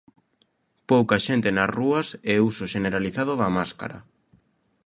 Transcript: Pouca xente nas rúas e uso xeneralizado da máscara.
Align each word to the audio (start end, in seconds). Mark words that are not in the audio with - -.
Pouca 0.89 1.17
xente 1.25 1.49
nas 1.55 1.73
rúas 1.77 2.07
e 2.31 2.33
uso 2.49 2.65
xeneralizado 2.73 3.33
da 3.41 3.49
máscara. 3.57 3.97